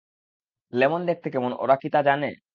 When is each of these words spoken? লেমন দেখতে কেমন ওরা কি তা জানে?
লেমন 0.73 1.01
দেখতে 1.09 1.27
কেমন 1.29 1.51
ওরা 1.55 1.75
কি 1.75 1.87
তা 1.89 1.99
জানে? 2.03 2.29